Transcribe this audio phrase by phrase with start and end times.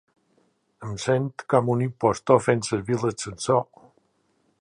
[0.87, 3.63] Em sento com un impostor fent servir l'ascensor.